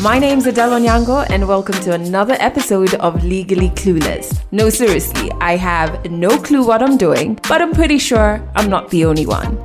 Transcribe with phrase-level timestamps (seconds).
[0.00, 4.44] My name's Adele Onyango, and welcome to another episode of Legally Clueless.
[4.52, 8.90] No, seriously, I have no clue what I'm doing, but I'm pretty sure I'm not
[8.90, 9.58] the only one.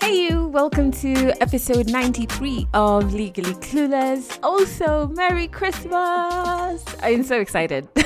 [0.00, 4.38] Hey, you, welcome to episode 93 of Legally Clueless.
[4.44, 6.84] Also, Merry Christmas!
[7.02, 7.88] I'm so excited.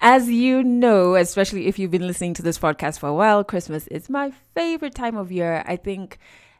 [0.00, 3.86] As you know, especially if you've been listening to this podcast for a while, Christmas
[3.88, 5.62] is my favorite time of year.
[5.66, 6.18] I think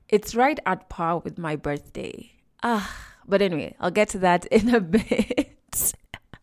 [0.09, 2.33] it's right at par with my birthday.
[2.63, 5.53] Ah, but anyway, I'll get to that in a bit.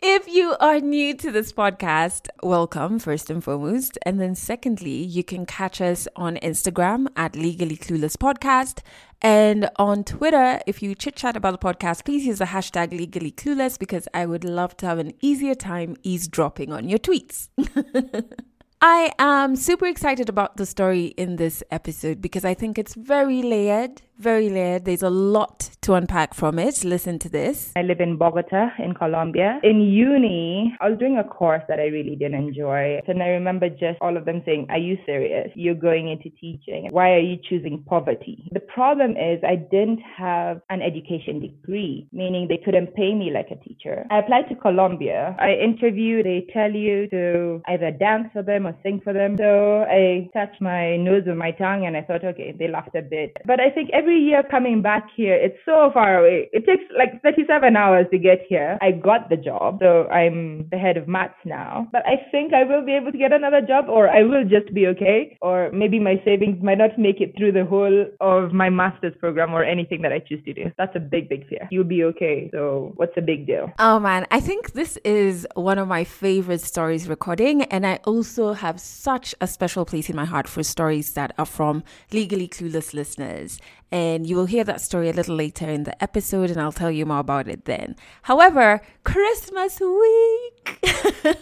[0.05, 3.97] If you are new to this podcast, welcome first and foremost.
[4.05, 8.79] And then secondly, you can catch us on Instagram at Legally Clueless Podcast.
[9.21, 13.31] And on Twitter, if you chit chat about the podcast, please use the hashtag Legally
[13.31, 17.47] Clueless because I would love to have an easier time eavesdropping on your tweets.
[18.85, 23.41] I am super excited about the story in this episode because I think it's very
[23.41, 24.83] layered, very layered.
[24.83, 26.83] There's a lot to unpack from it.
[26.83, 27.71] Listen to this.
[27.77, 29.61] I live in Bogota, in Colombia.
[29.63, 32.99] In uni, I was doing a course that I really didn't enjoy.
[33.07, 35.49] And I remember just all of them saying, Are you serious?
[35.55, 36.89] You're going into teaching.
[36.91, 38.49] Why are you choosing poverty?
[38.51, 43.47] The problem is, I didn't have an education degree, meaning they couldn't pay me like
[43.49, 44.05] a teacher.
[44.11, 45.37] I applied to Colombia.
[45.39, 49.35] I interviewed, they tell you to either dance for them or sing for them.
[49.37, 53.01] So I touched my nose with my tongue and I thought, okay, they laughed a
[53.01, 53.37] bit.
[53.45, 56.49] But I think every year coming back here, it's so far away.
[56.53, 58.77] It takes like 37 hours to get here.
[58.81, 59.79] I got the job.
[59.81, 61.87] So I'm the head of maths now.
[61.91, 64.73] But I think I will be able to get another job or I will just
[64.73, 65.37] be okay.
[65.41, 69.53] Or maybe my savings might not make it through the whole of my master's program
[69.53, 70.71] or anything that I choose to do.
[70.77, 71.67] That's a big, big fear.
[71.71, 72.49] You'll be okay.
[72.53, 73.71] So what's the big deal?
[73.79, 77.63] Oh man, I think this is one of my favorite stories recording.
[77.63, 81.45] And I also have such a special place in my heart for stories that are
[81.45, 83.59] from legally clueless listeners.
[83.93, 86.89] And you will hear that story a little later in the episode, and I'll tell
[86.89, 87.95] you more about it then.
[88.23, 90.79] However, Christmas week.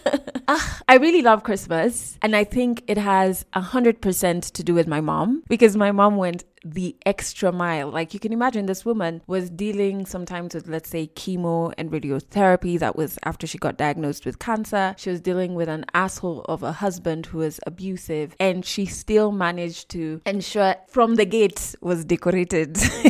[0.48, 5.00] ah, I really love Christmas, and I think it has 100% to do with my
[5.00, 7.90] mom because my mom went the extra mile.
[7.90, 12.78] Like you can imagine, this woman was dealing sometimes with, let's say, chemo and radiotherapy.
[12.78, 14.94] That was after she got diagnosed with cancer.
[14.98, 19.32] She was dealing with an asshole of a husband who was abusive, and she still
[19.32, 22.41] managed to ensure from the gate was decorated.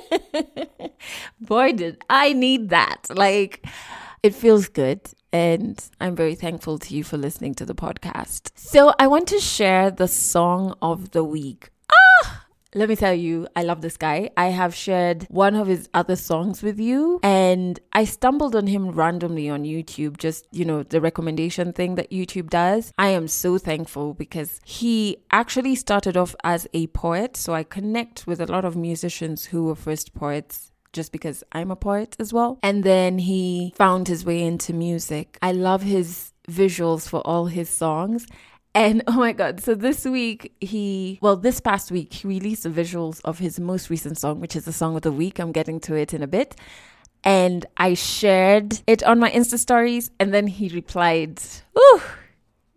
[1.40, 3.06] Boy, did I need that.
[3.14, 3.66] Like,
[4.22, 5.00] it feels good.
[5.32, 8.50] And I'm very thankful to you for listening to the podcast.
[8.54, 11.70] So, I want to share the song of the week.
[12.74, 14.30] Let me tell you, I love this guy.
[14.34, 18.92] I have shared one of his other songs with you, and I stumbled on him
[18.92, 22.94] randomly on YouTube, just, you know, the recommendation thing that YouTube does.
[22.96, 27.36] I am so thankful because he actually started off as a poet.
[27.36, 31.70] So I connect with a lot of musicians who were first poets just because I'm
[31.70, 32.58] a poet as well.
[32.62, 35.38] And then he found his way into music.
[35.42, 38.26] I love his visuals for all his songs.
[38.74, 42.70] And oh my God, so this week he, well, this past week, he released the
[42.70, 45.38] visuals of his most recent song, which is the song of the week.
[45.38, 46.56] I'm getting to it in a bit.
[47.24, 51.40] And I shared it on my Insta stories, and then he replied,
[51.78, 52.02] Ooh.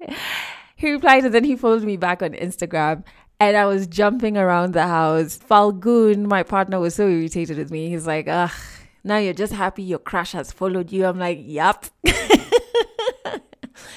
[0.78, 3.06] He replied, and then he followed me back on Instagram
[3.40, 5.38] and I was jumping around the house.
[5.38, 7.90] Falgun, my partner, was so irritated with me.
[7.90, 8.52] He's like, ugh,
[9.04, 11.06] now you're just happy your crush has followed you.
[11.06, 11.86] I'm like, yup.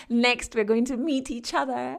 [0.09, 1.99] Next, we're going to meet each other.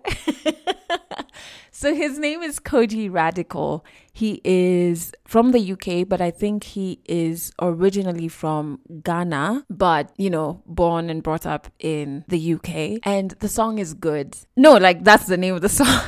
[1.72, 3.86] so his name is Kojey Radical.
[4.12, 10.30] He is from the UK, but I think he is originally from Ghana, but you
[10.30, 13.00] know, born and brought up in the UK.
[13.04, 14.38] And the song is good.
[14.58, 16.02] No, like that's the name of the song.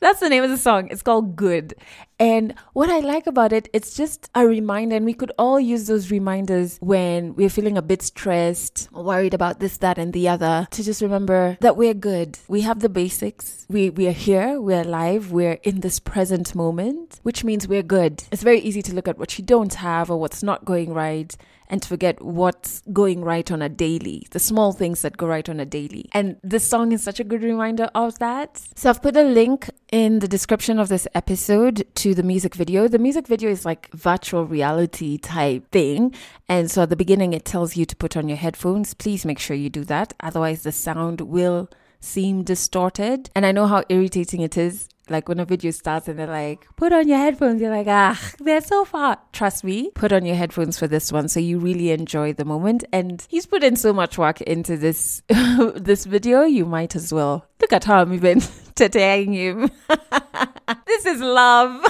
[0.00, 0.88] That's the name of the song.
[0.90, 1.74] It's called Good.
[2.22, 5.88] And what I like about it, it's just a reminder, and we could all use
[5.88, 10.68] those reminders when we're feeling a bit stressed, worried about this, that, and the other,
[10.70, 12.38] to just remember that we're good.
[12.46, 13.66] We have the basics.
[13.68, 18.22] We, we are here, we're alive, we're in this present moment, which means we're good.
[18.30, 21.36] It's very easy to look at what you don't have or what's not going right
[21.72, 25.48] and to forget what's going right on a daily, the small things that go right
[25.48, 26.08] on a daily.
[26.12, 28.60] And this song is such a good reminder of that.
[28.76, 32.88] So I've put a link in the description of this episode to the music video.
[32.88, 36.14] The music video is like virtual reality type thing.
[36.48, 38.94] And so at the beginning, it tells you to put on your headphones.
[38.94, 40.14] Please make sure you do that.
[40.20, 41.68] Otherwise, the sound will
[42.00, 43.30] seem distorted.
[43.36, 44.88] And I know how irritating it is.
[45.08, 48.18] Like when a video starts and they're like, put on your headphones, you're like, ah,
[48.38, 49.18] they're so far.
[49.32, 52.84] Trust me, put on your headphones for this one so you really enjoy the moment.
[52.92, 57.46] And he's put in so much work into this this video, you might as well.
[57.60, 58.40] Look at how I'm even
[58.76, 59.70] today him.
[60.86, 61.84] this is love.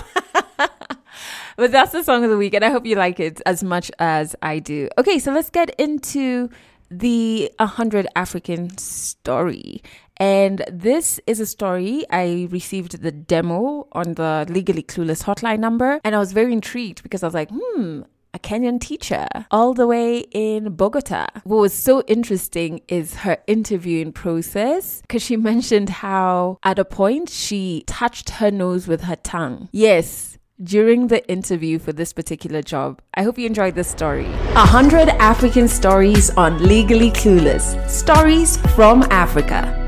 [1.56, 3.90] but that's the song of the week, and I hope you like it as much
[3.98, 4.88] as I do.
[4.96, 6.48] Okay, so let's get into
[6.90, 9.82] the 100 African story.
[10.22, 12.04] And this is a story.
[12.08, 17.02] I received the demo on the Legally Clueless hotline number, and I was very intrigued
[17.02, 18.02] because I was like, hmm,
[18.32, 21.26] a Kenyan teacher all the way in Bogota.
[21.42, 27.28] What was so interesting is her interviewing process because she mentioned how at a point
[27.28, 29.70] she touched her nose with her tongue.
[29.72, 33.02] Yes, during the interview for this particular job.
[33.14, 34.30] I hope you enjoyed this story.
[34.54, 37.90] 100 African stories on Legally Clueless.
[37.90, 39.81] Stories from Africa.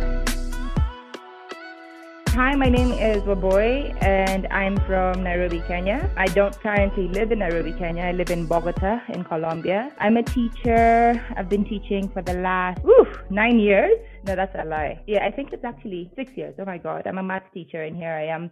[2.34, 6.10] Hi, my name is Wambui and I'm from Nairobi, Kenya.
[6.16, 8.02] I don't currently live in Nairobi, Kenya.
[8.02, 9.92] I live in Bogota in Colombia.
[10.00, 11.24] I'm a teacher.
[11.36, 13.96] I've been teaching for the last whew, nine years.
[14.26, 15.00] No, that's a lie.
[15.06, 16.56] Yeah, I think it's actually six years.
[16.58, 17.06] Oh my God.
[17.06, 18.50] I'm a math teacher and here I am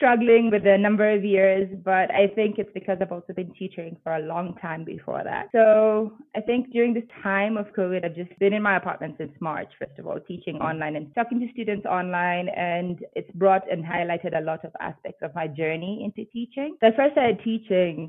[0.00, 3.98] struggling with a number of years, but I think it's because I've also been teaching
[4.02, 5.48] for a long time before that.
[5.52, 9.32] So I think during this time of COVID, I've just been in my apartment since
[9.40, 12.48] March, first of all, teaching online and talking to students online.
[12.48, 16.78] And it's brought and highlighted a lot of aspects of my journey into teaching.
[16.80, 18.08] So I first started teaching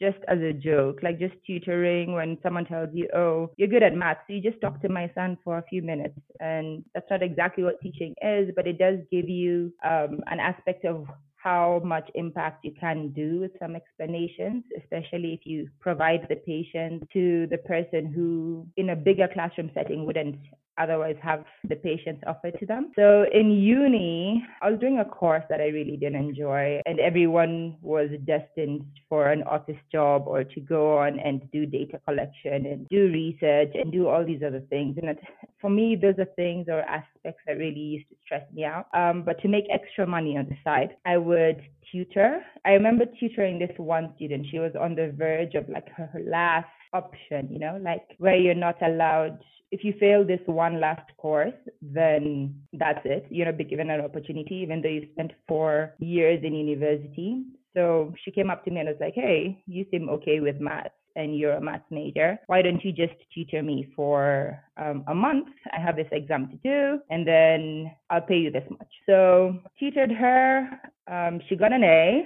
[0.00, 3.94] just as a joke, like just tutoring when someone tells you, oh, you're good at
[3.94, 4.18] math.
[4.26, 6.18] So you just talk to my son for a few minutes.
[6.40, 10.84] And that's not exactly what teaching is, but it does give you um, an aspect
[10.84, 11.06] of
[11.42, 17.08] how much impact you can do with some explanations, especially if you provide the patient
[17.12, 20.36] to the person who, in a bigger classroom setting, wouldn't
[20.78, 22.92] otherwise have the patients offered to them.
[22.96, 27.76] So in uni, I was doing a course that I really didn't enjoy, and everyone
[27.82, 32.88] was destined for an office job or to go on and do data collection and
[32.88, 34.96] do research and do all these other things.
[35.00, 35.18] And it,
[35.60, 38.86] for me, those are things or aspects that really used to stress me out.
[38.94, 42.40] Um, but to make extra money on the side, I would tutor.
[42.64, 44.46] I remember tutoring this one student.
[44.50, 48.54] She was on the verge of like her last option, you know, like where you're
[48.54, 49.38] not allowed
[49.70, 53.26] if you fail this one last course, then that's it.
[53.30, 57.44] You're not be given an opportunity, even though you spent four years in university.
[57.74, 60.90] So she came up to me and was like, Hey, you seem okay with math
[61.16, 62.38] and you're a math major.
[62.46, 65.48] Why don't you just tutor me for um, a month?
[65.76, 68.88] I have this exam to do, and then I'll pay you this much.
[69.04, 70.68] So tutored her.
[71.10, 72.22] Um, she got an A.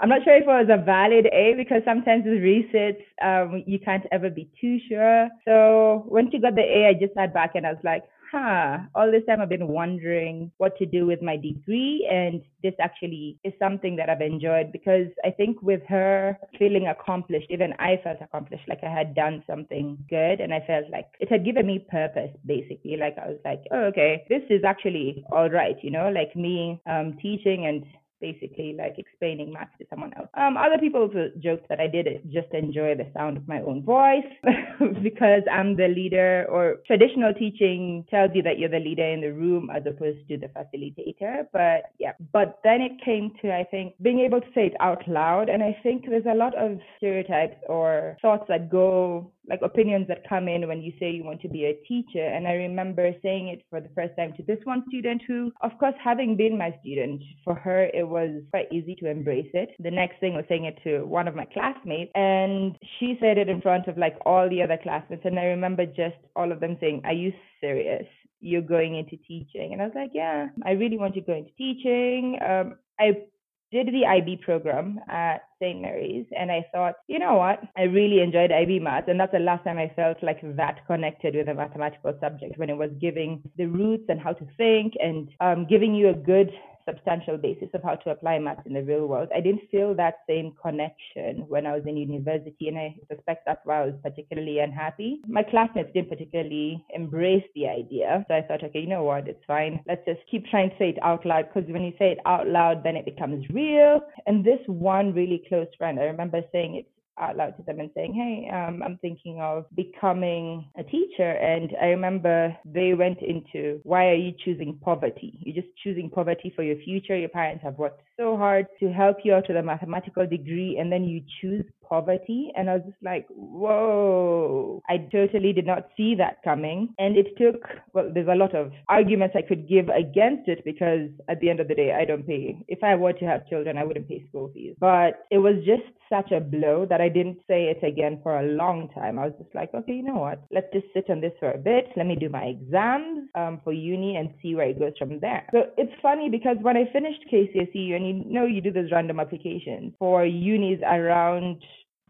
[0.00, 3.78] I'm not sure if it was a valid A because sometimes with resits, um, you
[3.78, 5.28] can't ever be too sure.
[5.44, 8.02] So once you got the A, I just sat back and I was like,
[8.34, 12.08] huh, all this time I've been wondering what to do with my degree.
[12.10, 17.46] And this actually is something that I've enjoyed because I think with her feeling accomplished,
[17.50, 20.40] even I felt accomplished, like I had done something good.
[20.40, 22.96] And I felt like it had given me purpose, basically.
[22.96, 26.80] Like I was like, oh, okay, this is actually all right, you know, like me
[26.86, 27.84] um, teaching and
[28.20, 30.28] basically like explaining math to someone else.
[30.34, 31.08] Um, other people
[31.40, 34.24] joked that I did it just enjoy the sound of my own voice
[35.02, 39.32] because I'm the leader, or traditional teaching tells you that you're the leader in the
[39.32, 41.46] room as opposed to the facilitator.
[41.52, 45.06] But yeah, but then it came to, I think, being able to say it out
[45.08, 45.48] loud.
[45.48, 50.28] And I think there's a lot of stereotypes or thoughts that go like opinions that
[50.28, 52.24] come in when you say you want to be a teacher.
[52.24, 55.72] And I remember saying it for the first time to this one student who, of
[55.78, 59.70] course, having been my student, for her, it was quite easy to embrace it.
[59.78, 63.48] The next thing was saying it to one of my classmates, and she said it
[63.48, 65.22] in front of like all the other classmates.
[65.24, 68.06] And I remember just all of them saying, Are you serious?
[68.40, 69.72] You're going into teaching.
[69.72, 72.38] And I was like, Yeah, I really want to go into teaching.
[72.46, 73.24] Um, I
[73.72, 75.80] did the IB program at St.
[75.80, 77.60] Mary's and I thought, you know what?
[77.76, 79.08] I really enjoyed IB math.
[79.08, 82.70] And that's the last time I felt like that connected with a mathematical subject when
[82.70, 86.50] it was giving the roots and how to think and um, giving you a good
[86.88, 89.28] substantial basis of how to apply maths in the real world.
[89.34, 93.64] I didn't feel that same connection when I was in university, and I suspect that's
[93.64, 95.20] why I was particularly unhappy.
[95.26, 99.44] My classmates didn't particularly embrace the idea, so I thought, okay, you know what, it's
[99.46, 99.80] fine.
[99.86, 102.48] Let's just keep trying to say it out loud because when you say it out
[102.48, 104.00] loud, then it becomes real.
[104.26, 106.86] And this one really close friend, I remember saying it
[107.18, 111.30] out loud to them and saying, Hey, um, I'm thinking of becoming a teacher.
[111.30, 115.38] And I remember they went into, Why are you choosing poverty?
[115.40, 117.16] You're just choosing poverty for your future.
[117.16, 120.90] Your parents have worked so hard to help you out with a mathematical degree, and
[120.90, 122.52] then you choose poverty.
[122.56, 126.94] And I was just like, Whoa, I totally did not see that coming.
[126.98, 127.62] And it took,
[127.92, 131.60] well, there's a lot of arguments I could give against it because at the end
[131.60, 132.58] of the day, I don't pay.
[132.68, 134.76] If I were to have children, I wouldn't pay school fees.
[134.78, 138.46] But it was just such a blow that I didn't say it again for a
[138.46, 139.18] long time.
[139.18, 140.44] I was just like, okay, you know what?
[140.50, 141.88] Let's just sit on this for a bit.
[141.96, 145.46] Let me do my exams um, for uni and see where it goes from there.
[145.52, 149.20] So it's funny because when I finished KCSE, and you know you do those random
[149.20, 151.62] applications for unis around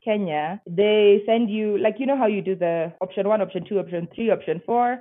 [0.05, 3.79] Kenya, they send you like you know how you do the option one, option two,
[3.79, 5.01] option three, option four.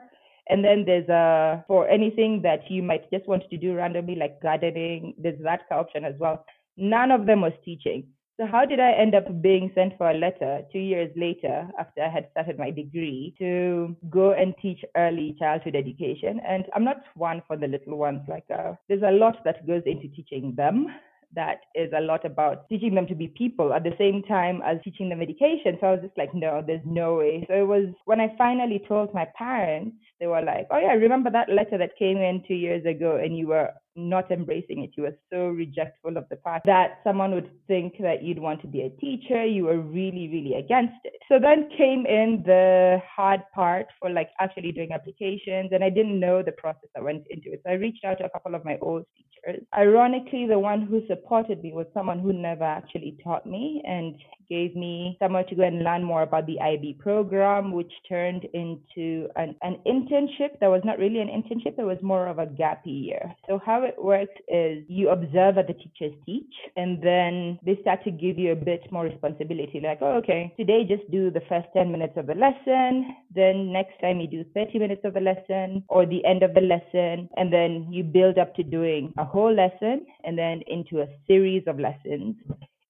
[0.50, 4.42] And then there's a for anything that you might just want to do randomly, like
[4.42, 6.46] gardening, there's that option as well.
[6.78, 8.08] None of them was teaching.
[8.40, 12.02] So how did I end up being sent for a letter two years later after
[12.02, 16.42] I had started my degree to go and teach early childhood education?
[16.46, 18.22] And I'm not one for the little ones.
[18.28, 20.88] Like uh, there's a lot that goes into teaching them
[21.36, 24.78] that is a lot about teaching them to be people at the same time as
[24.84, 25.78] teaching them education.
[25.80, 27.46] So I was just like, no, there's no way.
[27.48, 31.30] So it was when I finally told my parents, they were like, oh yeah, remember
[31.32, 34.92] that letter that came in two years ago and you were not embracing it.
[34.96, 38.68] You were so rejectful of the fact that someone would think that you'd want to
[38.68, 39.46] be a teacher.
[39.46, 41.14] You were really, really against it.
[41.30, 46.20] So then came in the hard part for like actually doing applications, and I didn't
[46.20, 47.62] know the process that went into it.
[47.66, 49.64] So I reached out to a couple of my old teachers.
[49.78, 54.16] Ironically, the one who supported me was someone who never actually taught me and
[54.50, 59.28] gave me somewhere to go and learn more about the IB program, which turned into
[59.36, 62.82] an, an internship that was not really an internship, it was more of a gap
[62.86, 63.34] year.
[63.48, 68.04] So how it works is you observe what the teachers teach, and then they start
[68.04, 69.80] to give you a bit more responsibility.
[69.82, 73.16] Like, oh, okay, today just do the first 10 minutes of the lesson.
[73.34, 76.62] Then next time you do 30 minutes of the lesson or the end of the
[76.62, 77.30] lesson.
[77.38, 81.64] And then you build up to doing a whole lesson and then into a series
[81.68, 82.36] of lessons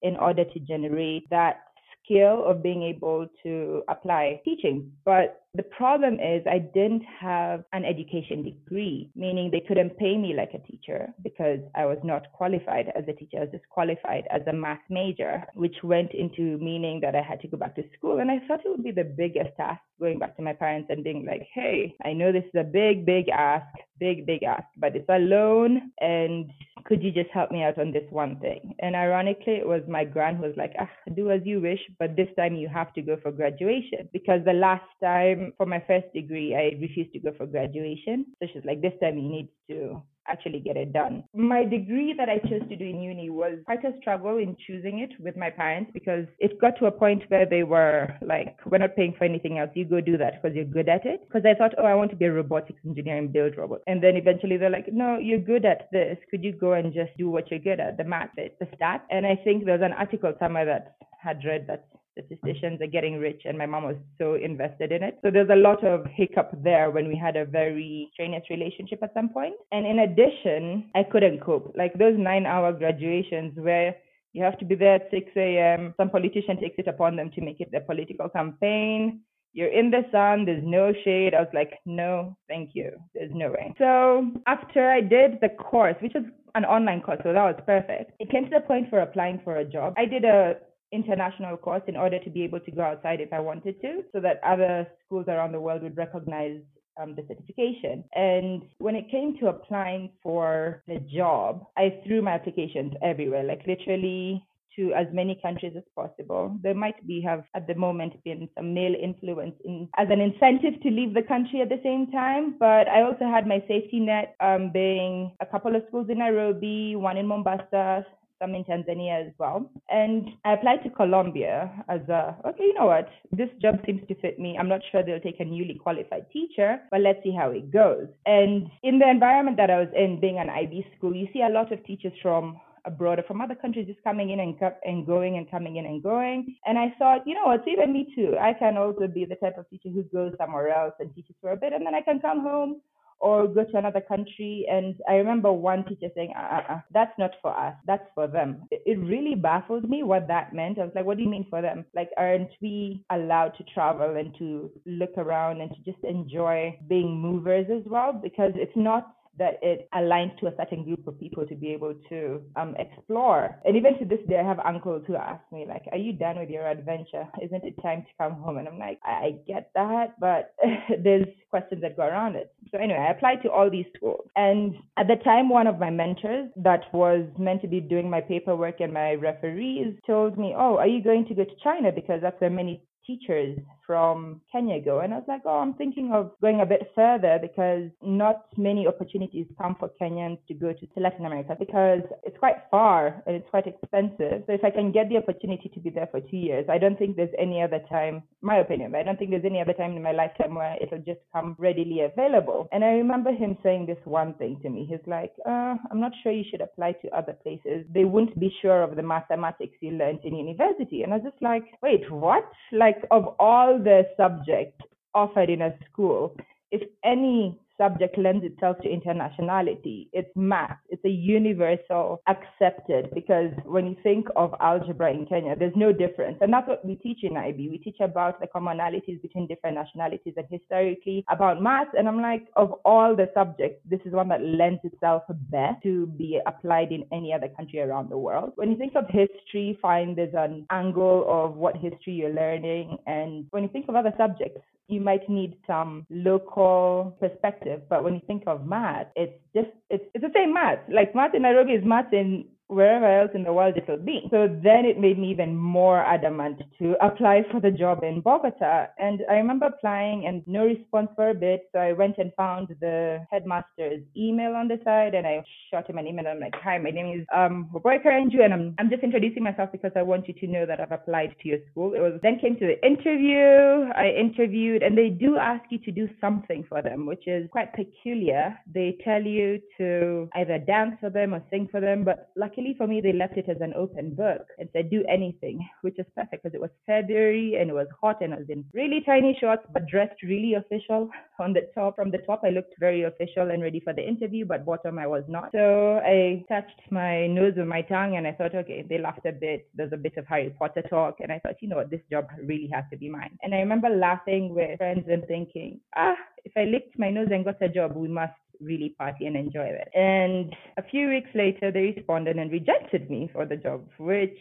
[0.02, 1.62] in order to generate that
[2.04, 4.92] skill of being able to apply teaching.
[5.04, 10.34] But the problem is I didn't have an education degree, meaning they couldn't pay me
[10.34, 13.38] like a teacher because I was not qualified as a teacher.
[13.38, 17.40] I was just qualified as a math major, which went into meaning that I had
[17.42, 18.18] to go back to school.
[18.18, 21.04] And I thought it would be the biggest task going back to my parents and
[21.04, 23.66] being like, hey, I know this is a big, big ask,
[24.00, 26.50] big, big ask, but it's a loan and
[26.84, 28.74] could you just help me out on this one thing?
[28.80, 32.14] And ironically, it was my grand who was like, ah, do as you wish, but
[32.14, 36.12] this time you have to go for graduation because the last time for my first
[36.14, 38.26] degree, I refused to go for graduation.
[38.40, 41.24] So she's like, this time you need to actually get it done.
[41.34, 45.00] My degree that I chose to do in uni was quite a struggle in choosing
[45.00, 48.78] it with my parents because it got to a point where they were like, we're
[48.78, 49.70] not paying for anything else.
[49.74, 51.26] You go do that because you're good at it.
[51.26, 53.82] Because I thought, oh, I want to be a robotics engineer and build robots.
[53.86, 56.16] And then eventually they're like, no, you're good at this.
[56.30, 59.02] Could you go and just do what you're good at, the math, the stats?
[59.10, 63.18] And I think there was an article somewhere that had read that statisticians are getting
[63.18, 66.50] rich and my mom was so invested in it so there's a lot of hiccup
[66.62, 71.02] there when we had a very strenuous relationship at some point and in addition i
[71.02, 73.94] couldn't cope like those nine hour graduations where
[74.34, 75.94] you have to be there at 6 a.m.
[75.96, 79.20] Some politician takes it upon them to make it their political campaign.
[79.52, 81.32] You're in the sun, there's no shade.
[81.32, 82.90] I was like, no, thank you.
[83.14, 83.72] There's no way.
[83.78, 86.24] So after I did the course, which was
[86.56, 89.58] an online course, so that was perfect, it came to the point for applying for
[89.58, 89.94] a job.
[89.96, 90.56] I did a
[90.94, 94.20] international course in order to be able to go outside if I wanted to, so
[94.20, 96.60] that other schools around the world would recognize
[97.00, 98.04] um, the certification.
[98.14, 103.62] And when it came to applying for the job, I threw my applications everywhere, like
[103.66, 104.44] literally
[104.76, 106.58] to as many countries as possible.
[106.62, 110.80] There might be have at the moment been some male influence in as an incentive
[110.82, 112.56] to leave the country at the same time.
[112.58, 116.96] But I also had my safety net um, being a couple of schools in Nairobi,
[116.96, 118.04] one in Mombasa,
[118.40, 119.70] some in Tanzania as well.
[119.90, 123.08] And I applied to Colombia as a, okay, you know what?
[123.32, 124.56] This job seems to fit me.
[124.58, 128.06] I'm not sure they'll take a newly qualified teacher, but let's see how it goes.
[128.26, 131.48] And in the environment that I was in, being an IB school, you see a
[131.48, 135.36] lot of teachers from abroad or from other countries just coming in and, and going
[135.38, 136.54] and coming in and going.
[136.66, 138.36] And I thought, you know what, even me too.
[138.40, 141.52] I can also be the type of teacher who goes somewhere else and teaches for
[141.52, 142.80] a bit, and then I can come home
[143.20, 144.66] or go to another country.
[144.70, 148.26] And I remember one teacher saying, uh, uh, uh, that's not for us, that's for
[148.26, 148.62] them.
[148.70, 150.78] It, it really baffled me what that meant.
[150.78, 151.84] I was like, what do you mean for them?
[151.94, 157.20] Like, aren't we allowed to travel and to look around and to just enjoy being
[157.20, 158.12] movers as well?
[158.12, 161.94] Because it's not that it aligns to a certain group of people to be able
[162.08, 163.58] to um, explore.
[163.64, 166.38] And even to this day, I have uncles who ask me, like, are you done
[166.38, 167.26] with your adventure?
[167.42, 168.58] Isn't it time to come home?
[168.58, 170.54] And I'm like, I, I get that, but
[171.02, 172.52] there's questions that go around it.
[172.70, 174.26] So anyway, I applied to all these schools.
[174.36, 178.20] And at the time, one of my mentors that was meant to be doing my
[178.20, 181.92] paperwork and my referees told me, oh, are you going to go to China?
[181.92, 185.00] Because that's where many teachers from Kenya go.
[185.00, 188.86] And I was like, oh, I'm thinking of going a bit further because not many
[188.86, 193.48] opportunities come for Kenyans to go to Latin America because it's quite far and it's
[193.50, 194.44] quite expensive.
[194.46, 196.98] So if I can get the opportunity to be there for two years, I don't
[196.98, 200.02] think there's any other time, my opinion, I don't think there's any other time in
[200.02, 202.68] my lifetime where it'll just come readily available.
[202.72, 204.86] And I remember him saying this one thing to me.
[204.88, 207.84] He's like, uh, I'm not sure you should apply to other places.
[207.92, 211.02] They wouldn't be sure of the mathematics you learned in university.
[211.02, 212.50] And I was just like, wait, what?
[212.72, 214.80] Like, of all all the subjects
[215.14, 216.36] offered in a school,
[216.70, 220.08] if any subject lends itself to internationality.
[220.12, 220.78] It's math.
[220.88, 226.38] It's a universal accepted because when you think of algebra in Kenya, there's no difference.
[226.40, 227.68] And that's what we teach in IB.
[227.68, 231.88] We teach about the commonalities between different nationalities and historically about math.
[231.96, 236.06] And I'm like, of all the subjects, this is one that lends itself best to
[236.06, 238.52] be applied in any other country around the world.
[238.56, 242.98] When you think of history, find there's an angle of what history you're learning.
[243.06, 247.63] And when you think of other subjects, you might need some local perspective.
[247.88, 250.78] But when you think of math, it's just it's it's the same math.
[250.88, 254.26] Like math in Nairobi is math in wherever else in the world it will be.
[254.30, 258.86] So then it made me even more adamant to apply for the job in Bogota.
[258.98, 261.68] And I remember applying and no response for a bit.
[261.72, 265.98] So I went and found the headmaster's email on the side and I shot him
[265.98, 266.26] an email.
[266.26, 269.92] I'm like, hi, my name is um Karenju and I'm I'm just introducing myself because
[269.96, 271.94] I want you to know that I've applied to your school.
[271.94, 273.90] It was then came to the interview.
[273.94, 277.72] I interviewed and they do ask you to do something for them, which is quite
[277.72, 278.58] peculiar.
[278.72, 282.76] They tell you to either dance for them or sing for them, but like luckily
[282.76, 286.06] for me, they left it as an open book and said, do anything, which is
[286.16, 289.36] perfect because it was February and it was hot and I was in really tiny
[289.40, 291.96] shorts, but dressed really official on the top.
[291.96, 295.06] From the top, I looked very official and ready for the interview, but bottom, I
[295.06, 295.50] was not.
[295.52, 299.32] So I touched my nose with my tongue and I thought, okay, they laughed a
[299.32, 299.68] bit.
[299.74, 301.16] There's a bit of Harry Potter talk.
[301.20, 303.38] And I thought, you know what, this job really has to be mine.
[303.42, 307.44] And I remember laughing with friends and thinking, ah, if I licked my nose and
[307.44, 308.32] got a job, we must
[308.64, 309.88] really party and enjoy it.
[309.94, 314.38] And a few weeks later, they responded and rejected me for the job, which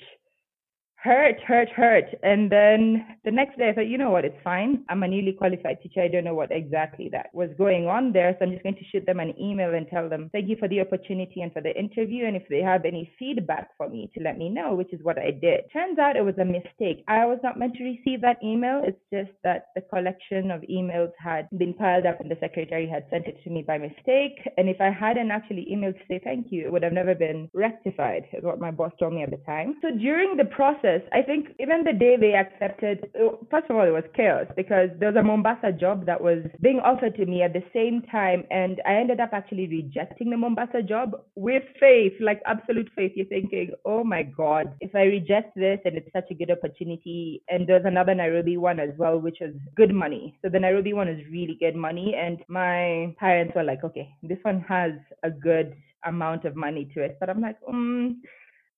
[1.03, 2.05] hurt, hurt, hurt.
[2.23, 4.85] And then the next day I thought, you know what, it's fine.
[4.89, 6.01] I'm a newly qualified teacher.
[6.01, 8.35] I don't know what exactly that was going on there.
[8.39, 10.69] So I'm just going to shoot them an email and tell them, thank you for
[10.69, 12.25] the opportunity and for the interview.
[12.25, 15.17] And if they have any feedback for me to let me know, which is what
[15.17, 15.61] I did.
[15.73, 17.03] Turns out it was a mistake.
[17.07, 18.81] I was not meant to receive that email.
[18.85, 23.05] It's just that the collection of emails had been piled up and the secretary had
[23.09, 24.39] sent it to me by mistake.
[24.57, 27.49] And if I hadn't actually emailed to say thank you, it would have never been
[27.53, 29.75] rectified, is what my boss told me at the time.
[29.81, 33.09] So during the process, I think even the day they accepted,
[33.49, 36.79] first of all, it was chaos because there was a Mombasa job that was being
[36.79, 38.43] offered to me at the same time.
[38.51, 43.13] And I ended up actually rejecting the Mombasa job with faith, like absolute faith.
[43.15, 47.43] You're thinking, oh my God, if I reject this and it's such a good opportunity.
[47.49, 50.37] And there's another Nairobi one as well, which was good money.
[50.41, 52.15] So the Nairobi one is really good money.
[52.15, 54.91] And my parents were like, okay, this one has
[55.23, 55.75] a good
[56.05, 57.17] amount of money to it.
[57.19, 58.15] But I'm like, mm,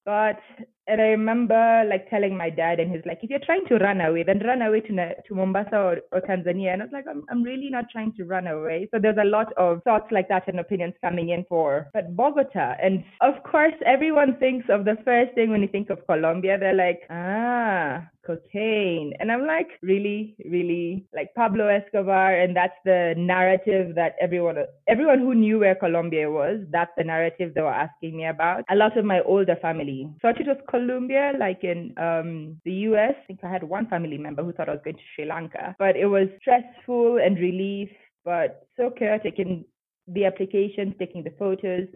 [0.05, 0.39] but
[0.87, 4.01] and I remember like telling my dad, and he's like, if you're trying to run
[4.01, 4.93] away, then run away to
[5.27, 6.73] to Mombasa or, or Tanzania.
[6.73, 8.87] And I was like, I'm I'm really not trying to run away.
[8.91, 12.75] So there's a lot of thoughts like that and opinions coming in for but Bogota.
[12.81, 16.57] And of course, everyone thinks of the first thing when you think of Colombia.
[16.59, 19.13] They're like, ah, cocaine.
[19.19, 22.35] And I'm like, really, really like Pablo Escobar.
[22.39, 27.53] And that's the narrative that everyone, everyone who knew where Colombia was, that's the narrative
[27.53, 28.63] they were asking me about.
[28.69, 33.15] A lot of my older family thought it was Colombia, like in um, the US.
[33.23, 35.75] I think I had one family member who thought I was going to Sri Lanka,
[35.79, 37.89] but it was stressful and relief,
[38.25, 39.63] but so chaotic in
[40.07, 41.87] the applications, taking the photos.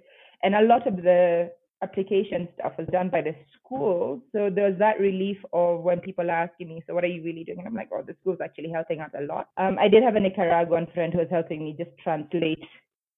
[0.43, 4.21] And a lot of the application stuff was done by the school.
[4.33, 7.43] So there's that relief of when people are asking me, so what are you really
[7.43, 7.59] doing?
[7.59, 9.49] And I'm like, oh, the school's actually helping out a lot.
[9.57, 12.63] Um, I did have a Nicaraguan friend who was helping me just translate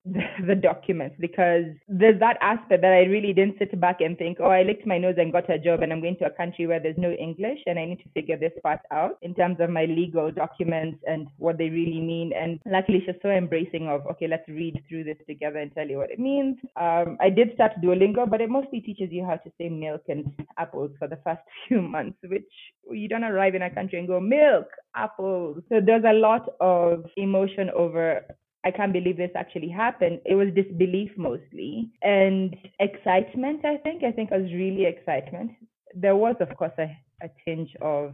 [0.06, 4.50] the, documents because there's that aspect that I really didn't sit back and think, oh,
[4.50, 6.80] I licked my nose and got a job and I'm going to a country where
[6.80, 9.86] there's no English and I need to figure this part out in terms of my
[9.86, 12.32] legal documents and what they really mean.
[12.34, 15.98] And luckily, she's so embracing of, okay, let's read through this together and tell you
[15.98, 16.58] what it means.
[16.80, 20.34] Um, I did start Duolingo, but it mostly teaches you how to say milk and
[20.58, 22.50] apples for the first few months, which
[22.90, 25.62] you don't arrive in a country and go, milk, apples.
[25.70, 28.26] So there's a lot of emotion over
[28.64, 30.20] I can't believe this actually happened.
[30.26, 34.04] It was disbelief mostly and excitement, I think.
[34.04, 35.52] I think it was really excitement.
[35.96, 38.14] There was, of course, a, a tinge of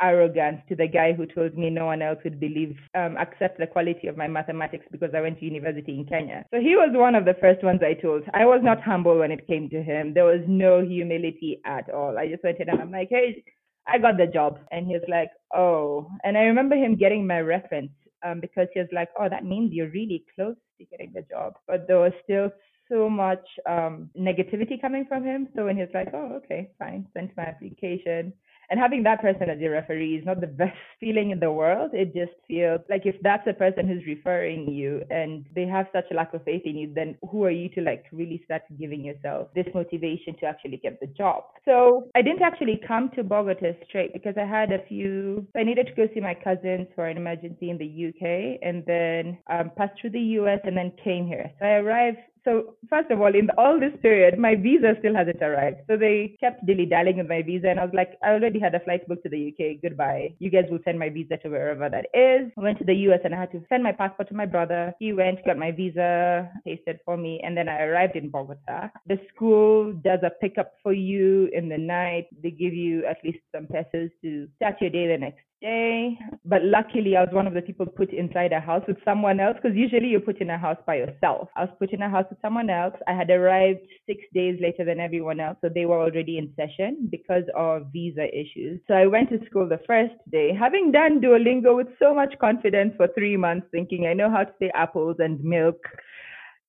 [0.00, 3.66] arrogance to the guy who told me no one else would believe, um, accept the
[3.66, 6.44] quality of my mathematics because I went to university in Kenya.
[6.52, 8.24] So he was one of the first ones I told.
[8.34, 10.12] I was not humble when it came to him.
[10.12, 12.18] There was no humility at all.
[12.18, 13.44] I just went in and I'm like, hey,
[13.86, 14.58] I got the job.
[14.70, 16.08] And he's like, oh.
[16.24, 17.90] And I remember him getting my reference
[18.24, 21.54] um, because he was like, oh, that means you're really close to getting the job.
[21.66, 22.50] But there was still
[22.90, 25.48] so much um, negativity coming from him.
[25.56, 28.32] So when he was like, oh, okay, fine, sent my application
[28.72, 31.90] and having that person as your referee is not the best feeling in the world.
[31.92, 36.06] It just feels like if that's the person who's referring you and they have such
[36.10, 39.04] a lack of faith in you, then who are you to like really start giving
[39.04, 41.44] yourself this motivation to actually get the job?
[41.66, 45.88] So I didn't actually come to Bogota straight because I had a few, I needed
[45.88, 50.00] to go see my cousins for an emergency in the UK and then um, passed
[50.00, 51.50] through the US and then came here.
[51.58, 55.42] So I arrived so first of all, in all this period, my visa still hasn't
[55.42, 55.78] arrived.
[55.88, 58.74] So they kept dilly dallying with my visa, and I was like, I already had
[58.74, 59.80] a flight booked to the UK.
[59.82, 60.34] Goodbye.
[60.38, 62.50] You guys will send my visa to wherever that is.
[62.58, 64.92] I went to the US and I had to send my passport to my brother.
[64.98, 68.90] He went, got my visa pasted for me, and then I arrived in Bogota.
[69.06, 72.26] The school does a pickup for you in the night.
[72.42, 76.18] They give you at least some pesos to start your day the next day.
[76.44, 79.56] But luckily, I was one of the people put inside a house with someone else
[79.62, 81.48] because usually you're put in a house by yourself.
[81.56, 82.94] I was put in a house someone else.
[83.06, 87.08] I had arrived six days later than everyone else, so they were already in session
[87.10, 88.80] because of visa issues.
[88.88, 92.94] So I went to school the first day, having done Duolingo with so much confidence
[92.96, 95.80] for three months, thinking I know how to say apples and milk.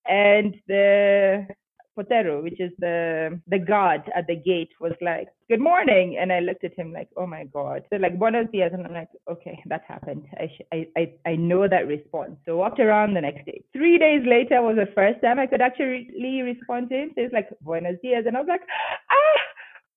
[0.06, 1.48] And the
[1.96, 6.40] Portero, which is the the guard at the gate, was like, "Good morning," and I
[6.40, 9.62] looked at him like, "Oh my god!" So like, "Buenos dias," and I'm like, "Okay,
[9.68, 10.26] that happened.
[10.40, 13.64] I sh- I, I I know that response." So walked around the next day.
[13.74, 17.12] Three days later was the first time I could actually respond to him.
[17.16, 18.68] So it's like, "Buenos dias," and I was like,
[19.12, 19.42] "Ah."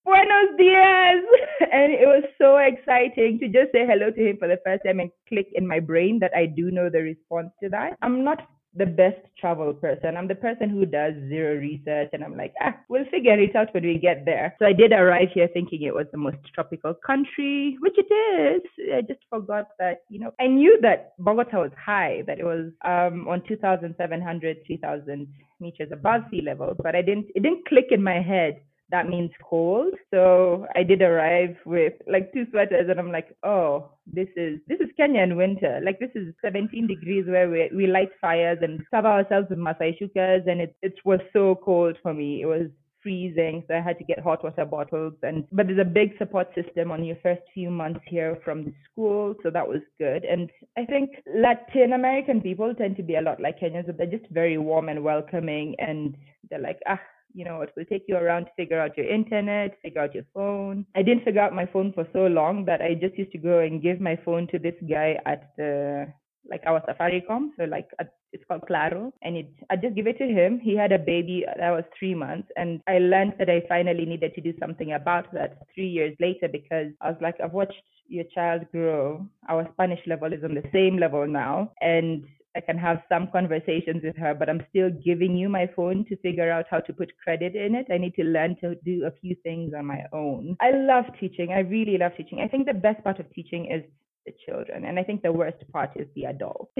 [0.05, 1.25] Buenos dias!
[1.73, 5.01] And it was so exciting to just say hello to him for the first time
[5.01, 7.97] and click in my brain that I do know the response to that.
[8.03, 10.17] I'm not the best travel person.
[10.17, 13.73] I'm the person who does zero research and I'm like, ah, we'll figure it out
[13.73, 14.55] when we get there.
[14.59, 18.63] So I did arrive here thinking it was the most tropical country, which it is.
[18.95, 22.71] I just forgot that, you know, I knew that Bogota was high, that it was
[22.85, 25.27] um, on 2,700, 3,000
[25.61, 29.31] meters above sea level, but I didn't, it didn't click in my head that means
[29.43, 29.95] cold.
[30.13, 34.79] So I did arrive with like two sweaters and I'm like, oh, this is this
[34.81, 35.81] is Kenya in winter.
[35.85, 39.99] Like this is 17 degrees where we we light fires and cover ourselves with masai
[40.01, 42.43] shukas and it it was so cold for me.
[42.43, 42.69] It was
[43.03, 46.49] freezing so i had to get hot water bottles and but there's a big support
[46.57, 50.51] system on your first few months here from the school so that was good and
[50.77, 54.29] i think latin american people tend to be a lot like kenyans but they're just
[54.33, 56.17] very warm and welcoming and
[56.51, 56.99] they're like ah
[57.37, 60.25] you know, it will take you around to figure out your internet, figure out your
[60.33, 60.87] phone.
[60.97, 63.59] I didn't figure out my phone for so long that I just used to go
[63.59, 66.09] and give my phone to this guy at the
[66.49, 67.89] like our Safaricom, so like
[68.33, 70.61] it's called Claro, and it I just give it to him.
[70.61, 74.35] He had a baby that was three months, and I learned that I finally needed
[74.35, 78.25] to do something about that three years later because I was like, I've watched your
[78.35, 79.27] child grow.
[79.49, 82.25] Our Spanish level is on the same level now, and
[82.57, 86.17] I can have some conversations with her, but I'm still giving you my phone to
[86.17, 87.87] figure out how to put credit in it.
[87.93, 90.57] I need to learn to do a few things on my own.
[90.61, 91.53] I love teaching.
[91.53, 92.41] I really love teaching.
[92.41, 93.83] I think the best part of teaching is
[94.25, 96.73] the children, and I think the worst part is the adults.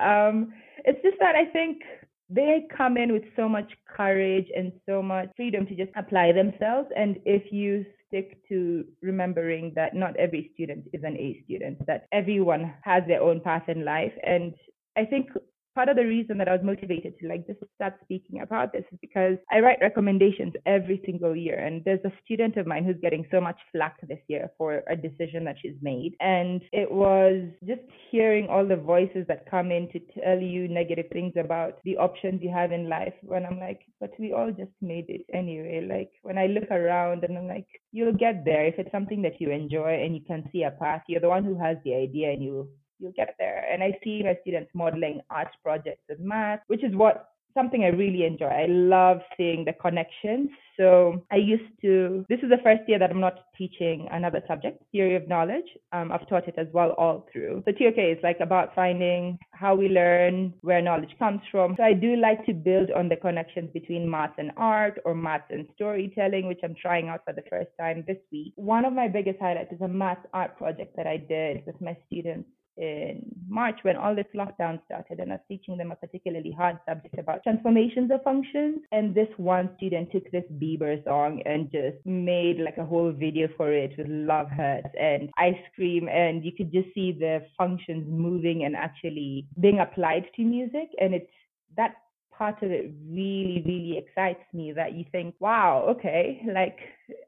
[0.00, 1.82] um, it's just that I think
[2.30, 6.88] they come in with so much courage and so much freedom to just apply themselves.
[6.96, 12.06] And if you stick to remembering that not every student is an A student, that
[12.12, 14.12] everyone has their own path in life.
[14.22, 14.54] And
[14.96, 15.30] I think
[15.74, 18.84] part of the reason that I was motivated to like just start speaking about this
[18.92, 21.58] is because I write recommendations every single year.
[21.58, 24.96] And there's a student of mine who's getting so much flack this year for a
[24.96, 26.14] decision that she's made.
[26.20, 31.06] And it was just hearing all the voices that come in to tell you negative
[31.12, 34.72] things about the options you have in life when I'm like, but we all just
[34.80, 35.86] made it anyway.
[35.88, 39.40] Like when I look around and I'm like, you'll get there if it's something that
[39.40, 41.02] you enjoy and you can see a path.
[41.08, 42.68] You're the one who has the idea and you
[43.02, 43.66] you'll get there.
[43.70, 47.88] And I see my students modeling art projects with math, which is what something I
[47.88, 48.46] really enjoy.
[48.46, 50.50] I love seeing the connections.
[50.78, 54.82] So I used to, this is the first year that I'm not teaching another subject,
[54.90, 55.66] theory of knowledge.
[55.92, 57.62] Um, I've taught it as well all through.
[57.66, 61.74] So TOK is like about finding how we learn, where knowledge comes from.
[61.76, 65.42] So I do like to build on the connections between math and art or math
[65.50, 68.54] and storytelling, which I'm trying out for the first time this week.
[68.56, 71.96] One of my biggest highlights is a math art project that I did with my
[72.06, 76.52] students in March when all this lockdown started, and I was teaching them a particularly
[76.52, 78.80] hard subject about transformations of functions.
[78.92, 83.48] And this one student took this Bieber song and just made like a whole video
[83.56, 88.04] for it with love hurts and ice cream, and you could just see the functions
[88.08, 90.88] moving and actually being applied to music.
[91.00, 91.30] And it's
[91.76, 91.94] that
[92.36, 96.78] part of it really, really excites me that you think, wow, okay, like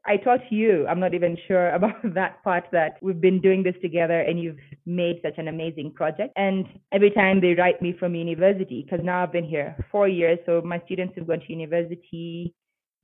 [0.05, 0.85] I taught you.
[0.87, 4.59] I'm not even sure about that part that we've been doing this together and you've
[4.85, 6.33] made such an amazing project.
[6.35, 10.39] And every time they write me from university, because now I've been here four years,
[10.45, 12.53] so my students have gone to university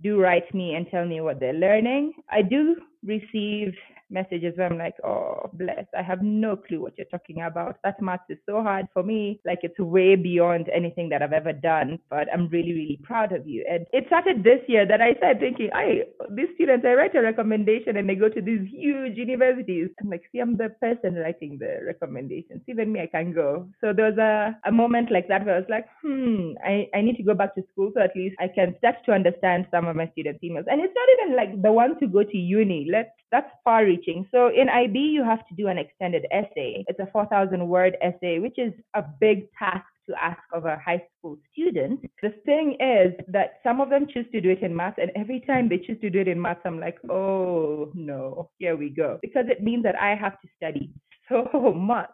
[0.01, 2.13] do write me and tell me what they're learning.
[2.29, 3.73] I do receive
[4.11, 7.77] messages where I'm like, oh, bless, I have no clue what you're talking about.
[7.83, 9.39] That maths is so hard for me.
[9.45, 13.47] Like it's way beyond anything that I've ever done, but I'm really, really proud of
[13.47, 13.65] you.
[13.69, 17.21] And it started this year that I started thinking, I, these students, I write a
[17.21, 19.89] recommendation and they go to these huge universities.
[20.01, 22.61] I'm like, see, I'm the person writing the recommendations.
[22.67, 23.69] Even me, I can go.
[23.79, 27.01] So there was a, a moment like that where I was like, hmm, I, I
[27.01, 29.87] need to go back to school so at least I can start to understand some
[29.87, 30.65] of my students' emails.
[30.67, 32.90] And it's not even like the ones who go to uni.
[32.91, 34.27] Let's that's far reaching.
[34.31, 36.83] So in IB, you have to do an extended essay.
[36.87, 41.03] It's a 4,000 word essay, which is a big task to ask of a high
[41.17, 42.01] school student.
[42.21, 45.39] The thing is that some of them choose to do it in math, and every
[45.41, 49.19] time they choose to do it in math, I'm like, oh no, here we go.
[49.21, 50.91] Because it means that I have to study
[51.29, 52.09] so much.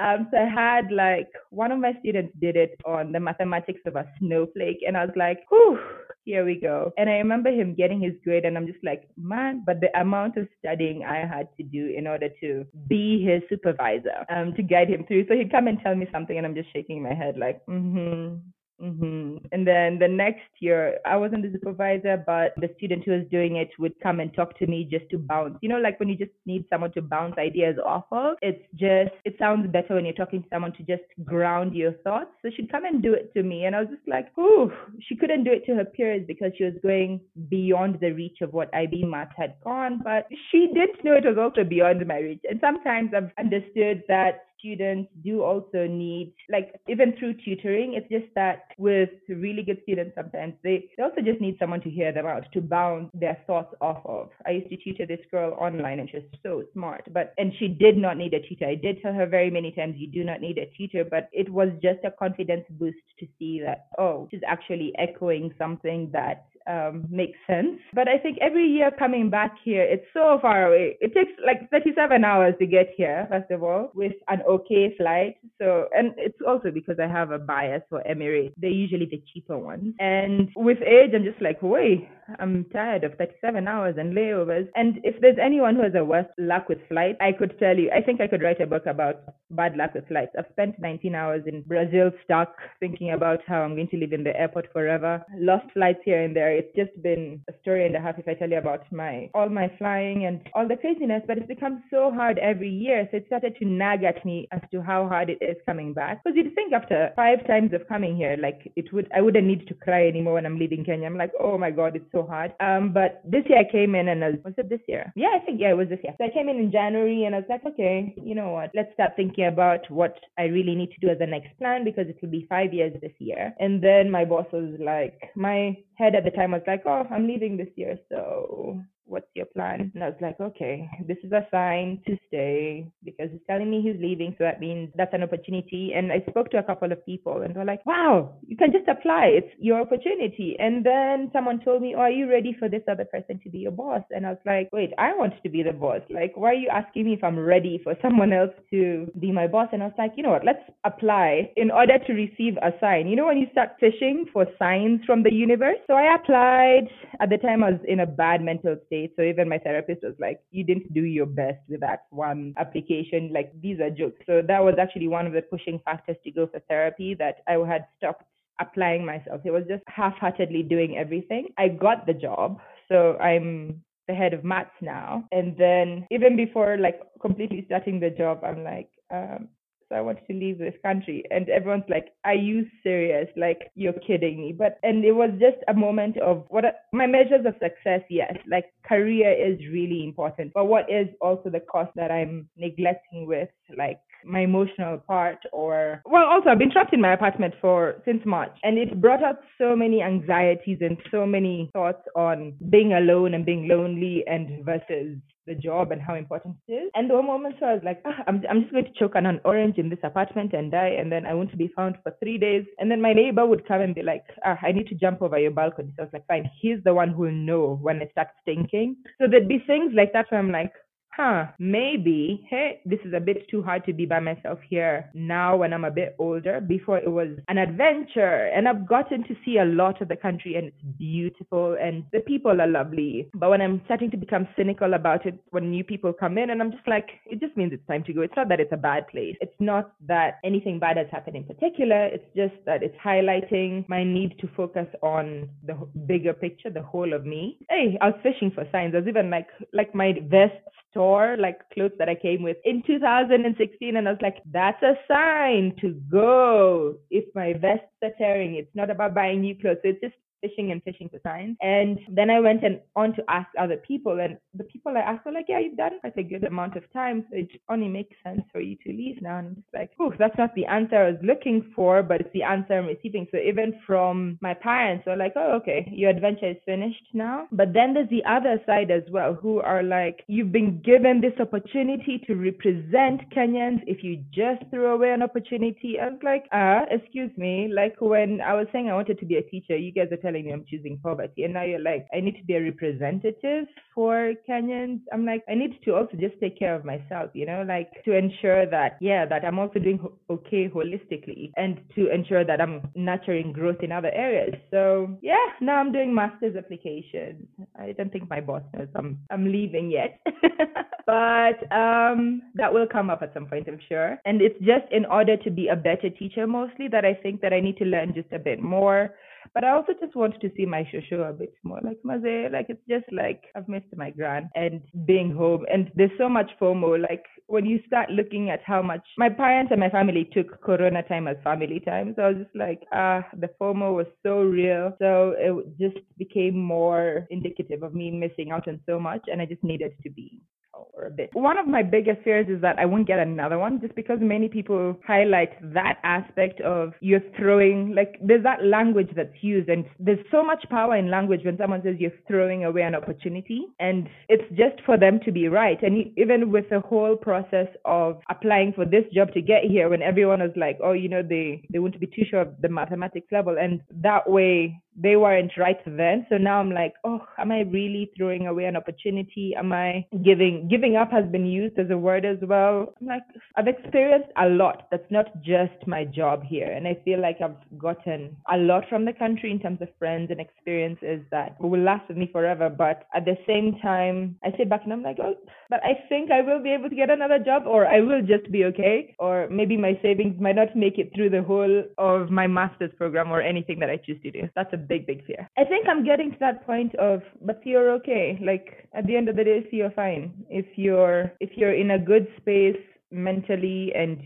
[0.00, 3.96] Um, so I had like one of my students did it on the mathematics of
[3.96, 5.78] a snowflake, and I was like, whew,
[6.24, 6.92] here we go.
[6.96, 10.36] And I remember him getting his grade, and I'm just like, man, but the amount
[10.36, 14.88] of studying I had to do in order to be his supervisor, um, to guide
[14.88, 15.26] him through.
[15.28, 18.36] So he'd come and tell me something, and I'm just shaking my head, like, mm-hmm,
[18.82, 19.44] Mm-hmm.
[19.52, 23.56] And then the next year, I wasn't the supervisor, but the student who was doing
[23.56, 25.58] it would come and talk to me just to bounce.
[25.60, 29.12] You know, like when you just need someone to bounce ideas off of, it's just,
[29.24, 32.30] it sounds better when you're talking to someone to just ground your thoughts.
[32.42, 33.66] So she'd come and do it to me.
[33.66, 34.72] And I was just like, ooh,
[35.08, 38.52] she couldn't do it to her peers because she was going beyond the reach of
[38.52, 40.00] what IB Math had gone.
[40.02, 42.42] But she didn't know it was also beyond my reach.
[42.48, 48.32] And sometimes I've understood that students do also need, like even through tutoring, it's just
[48.34, 52.26] that with really good students, sometimes they, they also just need someone to hear them
[52.26, 54.30] out, to bounce their thoughts off of.
[54.46, 57.68] I used to tutor this girl online and she was so smart, but, and she
[57.68, 58.66] did not need a tutor.
[58.66, 61.48] I did tell her very many times, you do not need a tutor, but it
[61.48, 67.06] was just a confidence boost to see that, oh, she's actually echoing something that um,
[67.10, 67.78] makes sense.
[67.94, 70.96] But I think every year coming back here, it's so far away.
[71.00, 75.36] It takes like 37 hours to get here, first of all, with an okay flight.
[75.58, 78.52] So, and it's also because I have a bias for Emirates.
[78.56, 79.94] They're usually the cheaper ones.
[79.98, 84.68] And with age, I'm just like, wait, I'm tired of 37 hours and layovers.
[84.74, 87.90] And if there's anyone who has a worse luck with flights, I could tell you,
[87.90, 90.32] I think I could write a book about bad luck with flights.
[90.38, 94.24] I've spent 19 hours in Brazil stuck thinking about how I'm going to live in
[94.24, 95.24] the airport forever.
[95.36, 96.49] Lost flights here and there.
[96.52, 99.48] It's just been a story and a half if I tell you about my all
[99.48, 103.08] my flying and all the craziness, but it's become so hard every year.
[103.10, 106.22] So it started to nag at me as to how hard it is coming back.
[106.22, 109.66] Because you'd think after five times of coming here, like it would I wouldn't need
[109.68, 111.06] to cry anymore when I'm leaving Kenya.
[111.06, 112.52] I'm like, oh my god, it's so hard.
[112.60, 115.12] Um, but this year I came in and I was, was it this year?
[115.16, 116.14] Yeah, I think yeah, it was this year.
[116.18, 118.70] So I came in in January and I was like, okay, you know what?
[118.74, 122.08] Let's start thinking about what I really need to do as the next plan because
[122.08, 123.54] it will be five years this year.
[123.58, 127.26] And then my boss was like, my head at the time was like, oh, I'm
[127.26, 129.90] leaving this year, so what's your plan?
[129.94, 133.82] And I was like, okay, this is a sign to stay because he's telling me
[133.82, 134.34] he's leaving.
[134.38, 135.92] So that means that's an opportunity.
[135.94, 138.88] And I spoke to a couple of people and they're like, wow, you can just
[138.88, 139.26] apply.
[139.26, 140.56] It's your opportunity.
[140.58, 143.58] And then someone told me, oh, are you ready for this other person to be
[143.58, 144.02] your boss?
[144.10, 146.00] And I was like, wait, I want to be the boss.
[146.08, 149.48] Like, why are you asking me if I'm ready for someone else to be my
[149.48, 149.68] boss?
[149.72, 153.08] And I was like, you know what, let's apply in order to receive a sign.
[153.08, 155.78] You know, when you start fishing for signs from the universe?
[155.88, 156.88] So I applied.
[157.20, 160.14] At the time, I was in a bad mental state so even my therapist was
[160.18, 163.30] like, you didn't do your best with that one application.
[163.32, 164.20] Like these are jokes.
[164.26, 167.54] So that was actually one of the pushing factors to go for therapy that I
[167.66, 168.24] had stopped
[168.60, 169.40] applying myself.
[169.44, 171.48] It was just half-heartedly doing everything.
[171.58, 172.60] I got the job.
[172.88, 175.24] So I'm the head of maths now.
[175.32, 179.48] And then even before like completely starting the job, I'm like, um,
[179.92, 181.24] I wanted to leave this country.
[181.30, 183.28] And everyone's like, Are you serious?
[183.36, 184.52] Like, you're kidding me.
[184.52, 188.66] But, and it was just a moment of what my measures of success, yes, like
[188.86, 190.52] career is really important.
[190.54, 196.02] But what is also the cost that I'm neglecting with, like, my emotional part or
[196.04, 199.40] well also I've been trapped in my apartment for since March and it brought up
[199.58, 205.16] so many anxieties and so many thoughts on being alone and being lonely and versus
[205.50, 206.90] the job and how important it is.
[206.94, 209.16] And there were moments where I was like, ah, I'm, I'm just going to choke
[209.16, 211.96] on an orange in this apartment and die, and then I want to be found
[212.02, 212.64] for three days.
[212.78, 215.38] And then my neighbor would come and be like, ah, I need to jump over
[215.38, 215.92] your balcony.
[215.96, 218.96] So I was like, fine, he's the one who will know when I start stinking.
[219.20, 220.72] So there'd be things like that where I'm like,
[221.16, 225.56] huh, maybe, hey, this is a bit too hard to be by myself here now
[225.56, 226.60] when I'm a bit older.
[226.60, 230.56] Before it was an adventure, and I've gotten to see a lot of the country,
[230.56, 233.28] and it's beautiful, and the people are lovely.
[233.34, 236.60] But when I'm starting to become cynical about it, when new people come in, and
[236.62, 238.22] I'm just like, it just means it's time to go.
[238.22, 239.36] It's not that it's a bad place.
[239.40, 242.06] It's not that anything bad has happened in particular.
[242.06, 245.74] It's just that it's highlighting my need to focus on the
[246.06, 247.58] bigger picture, the whole of me.
[247.68, 248.94] Hey, I was fishing for signs.
[248.94, 250.54] I was even like, like my vest
[251.00, 253.96] store, like clothes that I came with in 2016.
[253.96, 256.96] And I was like, that's a sign to go.
[257.10, 259.78] If my vests are tearing, it's not about buying new clothes.
[259.82, 261.56] So it's just fishing and fishing for signs.
[261.60, 265.24] And then I went and on to ask other people, and the people I asked
[265.24, 268.16] were like, "Yeah, you've done quite a good amount of time, so it only makes
[268.22, 270.96] sense for you to leave now." And I'm just like, "Oh, that's not the answer
[270.96, 275.06] I was looking for, but it's the answer I'm receiving." So even from my parents,
[275.06, 278.90] are like, "Oh, okay, your adventure is finished now." But then there's the other side
[278.90, 283.82] as well, who are like, "You've been given this opportunity to represent Kenyans.
[283.86, 288.40] If you just throw away an opportunity," I was like, "Ah, excuse me." Like when
[288.40, 290.64] I was saying I wanted to be a teacher, you guys are telling me I'm
[290.68, 291.44] choosing poverty.
[291.44, 295.00] And now you're like, I need to be a representative for Kenyans.
[295.12, 298.16] I'm like, I need to also just take care of myself, you know, like to
[298.16, 300.00] ensure that, yeah, that I'm also doing
[300.30, 304.54] okay holistically and to ensure that I'm nurturing growth in other areas.
[304.70, 307.46] So yeah, now I'm doing master's applications.
[307.78, 310.20] I don't think my boss knows I'm, I'm leaving yet.
[311.06, 314.18] but um, that will come up at some point, I'm sure.
[314.24, 317.52] And it's just in order to be a better teacher mostly that I think that
[317.52, 319.10] I need to learn just a bit more
[319.54, 321.80] but I also just wanted to see my shosho a bit more.
[321.82, 325.66] Like Maze, like it's just like I've missed my grand and being home.
[325.72, 327.00] And there's so much FOMO.
[327.00, 331.02] Like when you start looking at how much my parents and my family took Corona
[331.02, 332.14] time as family time.
[332.16, 334.94] So I was just like, ah, the FOMO was so real.
[334.98, 339.22] So it just became more indicative of me missing out on so much.
[339.26, 340.40] And I just needed to be
[340.72, 341.30] or a bit.
[341.32, 344.48] One of my biggest fears is that I won't get another one just because many
[344.48, 350.24] people highlight that aspect of you're throwing, like, there's that language that's used, and there's
[350.30, 354.48] so much power in language when someone says you're throwing away an opportunity, and it's
[354.50, 355.82] just for them to be right.
[355.82, 360.02] And even with the whole process of applying for this job to get here, when
[360.02, 362.68] everyone was like, oh, you know, they, they want to be too sure of the
[362.68, 366.26] mathematics level, and that way they weren't right then.
[366.28, 369.54] So now I'm like, oh, am I really throwing away an opportunity?
[369.56, 372.92] Am I giving giving up has been used as a word as well.
[373.00, 373.22] I'm like,
[373.56, 374.88] I've experienced a lot.
[374.90, 376.70] That's not just my job here.
[376.70, 380.30] And I feel like I've gotten a lot from the country in terms of friends
[380.30, 382.68] and experiences that will last with me forever.
[382.68, 385.34] But at the same time, I sit back and I'm like, oh,
[385.68, 388.50] but I think I will be able to get another job or I will just
[388.50, 389.14] be okay.
[389.18, 393.30] Or maybe my savings might not make it through the whole of my master's program
[393.30, 394.48] or anything that I choose to do.
[394.54, 395.48] That's a big, big fear.
[395.56, 398.38] I think I'm getting to that point of, but you're okay.
[398.44, 400.44] Like at the end of the day, see you're fine.
[400.48, 404.20] If you're if you're in a good space mentally and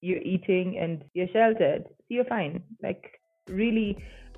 [0.00, 2.62] you're eating and you're sheltered, see you're fine.
[2.82, 3.96] Like really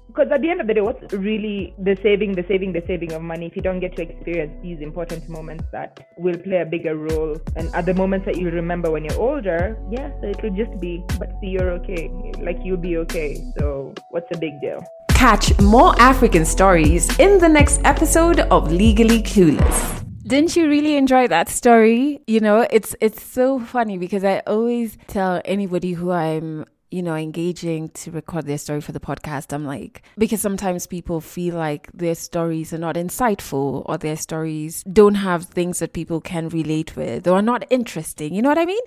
[0.08, 3.12] because at the end of the day, what's really the saving, the saving, the saving
[3.12, 6.66] of money if you don't get to experience these important moments that will play a
[6.66, 7.40] bigger role?
[7.56, 11.02] And at the moments that you'll remember when you're older, yes, it will just be,
[11.18, 12.10] but see, you're okay.
[12.40, 13.42] Like you'll be okay.
[13.58, 14.84] So what's the big deal?
[15.22, 20.04] Catch more African stories in the next episode of Legally Clueless.
[20.26, 22.20] Didn't you really enjoy that story?
[22.26, 27.14] You know, it's it's so funny because I always tell anybody who I'm you know,
[27.14, 31.90] engaging to record their story for the podcast, I'm like, because sometimes people feel like
[31.94, 36.94] their stories are not insightful or their stories don't have things that people can relate
[36.94, 38.34] with or are not interesting.
[38.34, 38.82] You know what I mean?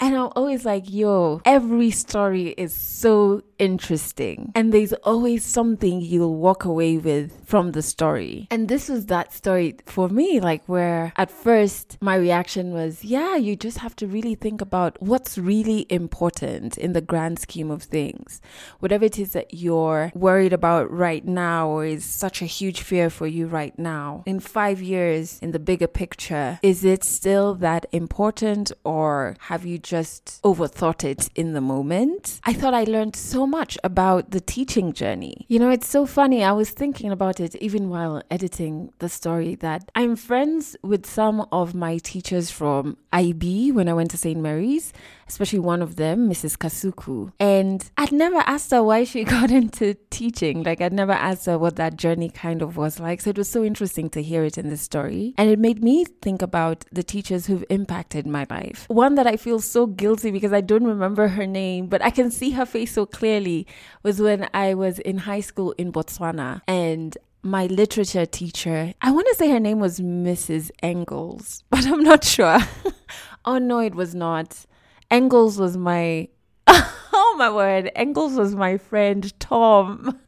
[0.00, 4.52] And I'm always like, yo, every story is so interesting.
[4.54, 8.46] And there's always something you'll walk away with from the story.
[8.50, 13.34] And this was that story for me, like where at first my reaction was, yeah,
[13.36, 17.82] you just have to really think about what's really important in the grand scheme of
[17.82, 18.40] things.
[18.78, 23.10] Whatever it is that you're worried about right now or is such a huge fear
[23.10, 27.86] for you right now, in five years, in the bigger picture, is it still that
[27.90, 32.40] important or have you just overthought it in the moment.
[32.44, 35.46] I thought I learned so much about the teaching journey.
[35.48, 36.44] You know, it's so funny.
[36.44, 41.46] I was thinking about it even while editing the story that I'm friends with some
[41.50, 44.38] of my teachers from IB when I went to St.
[44.38, 44.92] Mary's,
[45.26, 46.56] especially one of them, Mrs.
[46.56, 47.32] Kasuku.
[47.40, 50.62] And I'd never asked her why she got into teaching.
[50.62, 53.20] Like, I'd never asked her what that journey kind of was like.
[53.22, 55.34] So it was so interesting to hear it in the story.
[55.38, 58.84] And it made me think about the teachers who've impacted my life.
[58.88, 62.30] One that I feel so guilty because I don't remember her name, but I can
[62.30, 63.66] see her face so clearly
[64.02, 69.26] was when I was in high school in Botswana and my literature teacher, I want
[69.28, 70.70] to say her name was Mrs.
[70.82, 72.58] Engels, but I'm not sure.
[73.44, 74.66] oh no, it was not.
[75.10, 76.28] Engels was my
[76.66, 80.18] oh my word, Engels was my friend Tom.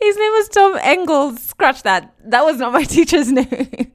[0.00, 1.40] His name was Tom Engels.
[1.42, 2.14] Scratch that.
[2.24, 3.92] That was not my teacher's name.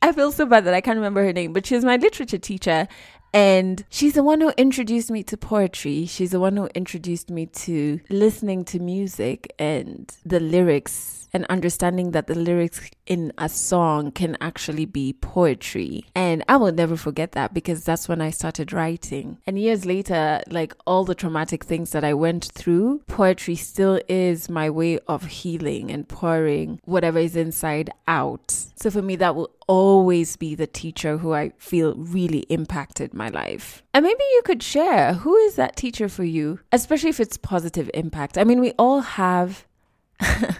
[0.00, 2.38] I feel so bad that I can't remember her name, but she was my literature
[2.38, 2.88] teacher.
[3.32, 6.06] And she's the one who introduced me to poetry.
[6.06, 12.12] She's the one who introduced me to listening to music and the lyrics and understanding
[12.12, 16.04] that the lyrics in a song can actually be poetry.
[16.14, 19.38] And I will never forget that because that's when I started writing.
[19.46, 24.48] And years later, like all the traumatic things that I went through, poetry still is
[24.48, 28.50] my way of healing and pouring whatever is inside out.
[28.76, 33.28] So for me, that will always be the teacher who I feel really impacted my
[33.28, 33.82] life.
[33.94, 37.88] And maybe you could share who is that teacher for you, especially if it's positive
[37.94, 38.36] impact.
[38.36, 39.66] I mean, we all have
[40.20, 40.54] eh,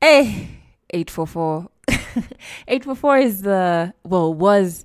[0.00, 0.48] Hey,
[0.90, 1.68] 844.
[2.68, 4.84] 844 is the, well, was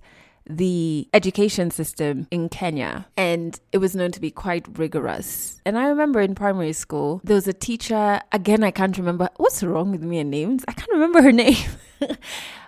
[0.49, 5.61] the education system in Kenya, and it was known to be quite rigorous.
[5.65, 9.61] And I remember in primary school, there was a teacher, again, I can't remember what's
[9.63, 10.63] wrong with me and names.
[10.67, 11.57] I can't remember her name,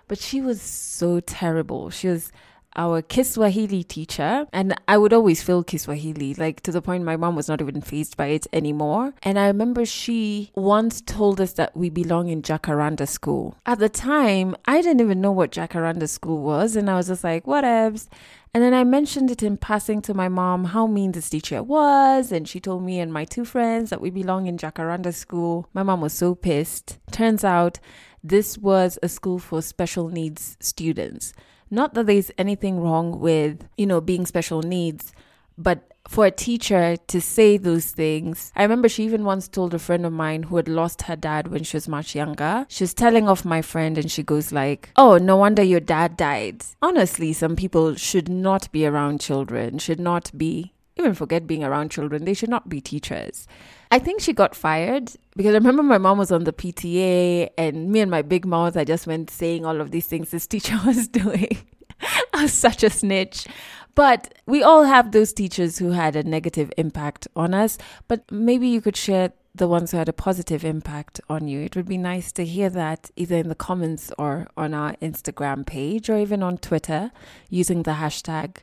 [0.09, 1.89] but she was so terrible.
[1.89, 2.33] She was
[2.75, 7.35] our Kiswahili teacher, and I would always feel Kiswahili, like to the point my mom
[7.35, 9.13] was not even phased by it anymore.
[9.23, 13.57] And I remember she once told us that we belong in Jacaranda school.
[13.65, 17.23] At the time, I didn't even know what Jacaranda school was, and I was just
[17.23, 18.07] like, whatevs.
[18.53, 22.31] And then I mentioned it in passing to my mom how mean this teacher was,
[22.31, 25.67] and she told me and my two friends that we belong in Jacaranda school.
[25.73, 26.97] My mom was so pissed.
[27.11, 27.79] Turns out
[28.23, 31.33] this was a school for special needs students.
[31.71, 35.13] Not that there's anything wrong with, you know, being special needs,
[35.57, 38.51] but for a teacher to say those things.
[38.55, 41.49] I remember she even once told a friend of mine who had lost her dad
[41.49, 42.65] when she was much younger.
[42.67, 46.17] She was telling off my friend and she goes like, "Oh, no wonder your dad
[46.17, 51.63] died." Honestly, some people should not be around children, should not be even forget being
[51.63, 52.25] around children.
[52.25, 53.47] They should not be teachers.
[53.91, 57.89] I think she got fired because I remember my mom was on the PTA and
[57.91, 60.77] me and my big mouth, I just went saying all of these things this teacher
[60.85, 61.57] was doing.
[62.33, 63.47] I was such a snitch.
[63.95, 67.77] But we all have those teachers who had a negative impact on us.
[68.07, 71.61] But maybe you could share the ones who had a positive impact on you.
[71.61, 75.65] It would be nice to hear that either in the comments or on our Instagram
[75.65, 77.11] page or even on Twitter
[77.49, 78.57] using the hashtag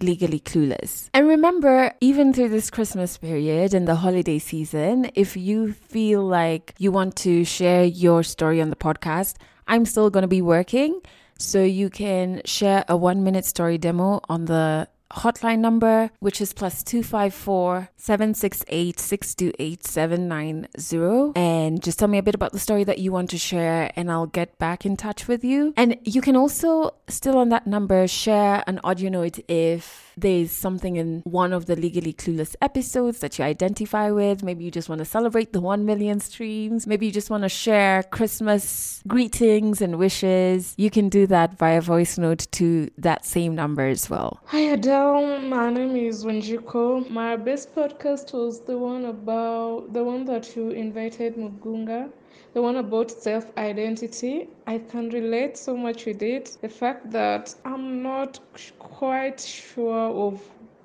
[0.00, 1.08] legally clueless.
[1.12, 6.74] And remember, even through this Christmas period and the holiday season, if you feel like
[6.78, 9.36] you want to share your story on the podcast,
[9.66, 11.00] I'm still going to be working.
[11.38, 16.52] So you can share a one minute story demo on the hotline number, which is
[16.52, 21.32] plus 254 768 628 790.
[21.36, 24.10] And just tell me a bit about the story that you want to share, and
[24.10, 25.74] I'll get back in touch with you.
[25.76, 30.96] And you can also, still on that number, share an audio note if there's something
[30.96, 34.42] in one of the Legally Clueless episodes that you identify with.
[34.42, 36.86] Maybe you just want to celebrate the 1 million streams.
[36.86, 40.74] Maybe you just want to share Christmas greetings and wishes.
[40.76, 44.40] You can do that via voice note to that same number as well.
[44.46, 47.08] Hi Adelle, my name is Wanjiku.
[47.10, 52.10] My best podcast was the one about the one that you invited Magunga
[52.54, 54.48] the one about self identity.
[54.66, 56.56] I can relate so much with it.
[56.60, 58.40] The fact that I'm not
[58.78, 60.42] quite sure of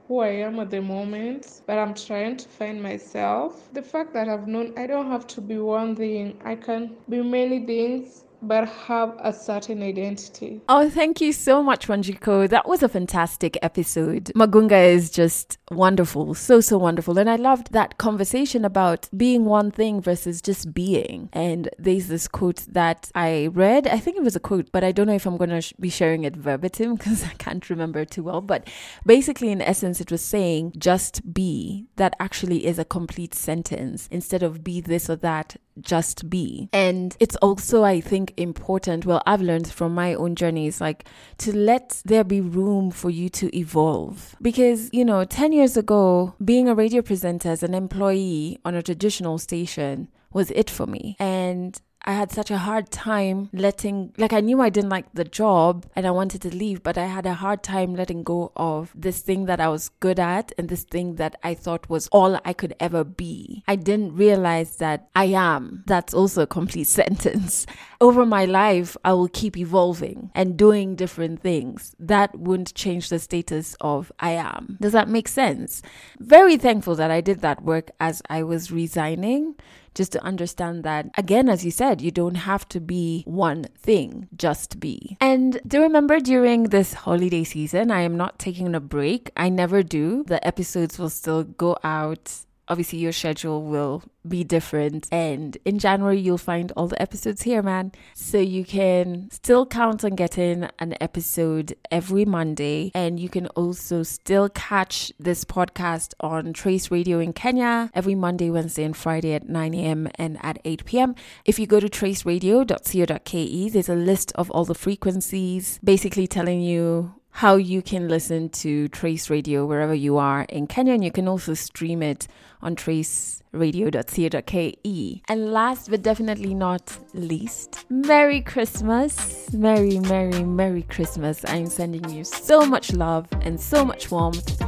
[0.07, 3.69] who I am at the moment, but I'm trying to find myself.
[3.73, 7.21] The fact that I've known I don't have to be one thing, I can be
[7.21, 10.61] many things but have a certain identity.
[10.69, 12.49] Oh, thank you so much, Wanjiku.
[12.49, 14.31] That was a fantastic episode.
[14.35, 17.17] Magunga is just wonderful, so, so wonderful.
[17.17, 21.29] And I loved that conversation about being one thing versus just being.
[21.33, 23.87] And there's this quote that I read.
[23.87, 25.73] I think it was a quote, but I don't know if I'm going to sh-
[25.79, 28.41] be sharing it verbatim because I can't remember too well.
[28.41, 28.67] But
[29.05, 31.87] basically, in essence, it was saying just be.
[31.95, 34.07] That actually is a complete sentence.
[34.11, 36.69] Instead of be this or that, just be.
[36.73, 39.05] And it's also, I think, important.
[39.05, 41.05] Well, I've learned from my own journeys, like
[41.39, 44.35] to let there be room for you to evolve.
[44.41, 48.83] Because, you know, 10 years ago, being a radio presenter as an employee on a
[48.83, 51.15] traditional station was it for me.
[51.19, 55.25] And I had such a hard time letting, like, I knew I didn't like the
[55.25, 58.93] job and I wanted to leave, but I had a hard time letting go of
[58.95, 62.39] this thing that I was good at and this thing that I thought was all
[62.45, 63.61] I could ever be.
[63.67, 65.83] I didn't realize that I am.
[65.85, 67.65] That's also a complete sentence.
[67.99, 71.93] Over my life, I will keep evolving and doing different things.
[71.99, 74.77] That wouldn't change the status of I am.
[74.79, 75.81] Does that make sense?
[76.19, 79.55] Very thankful that I did that work as I was resigning
[79.97, 84.29] just to understand that, again, as you said, you don't have to be one thing,
[84.37, 85.17] just be.
[85.19, 89.31] And do remember during this holiday season, I am not taking a break.
[89.35, 90.23] I never do.
[90.23, 95.07] The episodes will still go out obviously your schedule will be different.
[95.11, 97.91] And in january you'll find all the episodes here man.
[98.13, 102.91] So you can still count on getting an episode every monday.
[102.93, 108.49] And you can also still catch this podcast on trace radio in kenya every monday
[108.49, 111.15] wednesday and friday at 9 a.m and at 8 p.m
[111.45, 117.13] if you go to traceradio.co.ke there's a list of all the frequencies basically telling you
[117.37, 121.27] how you can listen to Trace Radio wherever you are in Kenya, and you can
[121.27, 122.27] also stream it
[122.63, 125.21] on traceradio.co.ke.
[125.29, 129.53] And last but definitely not least, Merry Christmas!
[129.53, 131.45] Merry, Merry, Merry Christmas!
[131.47, 134.59] I'm sending you so much love and so much warmth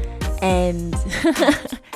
[0.44, 0.94] and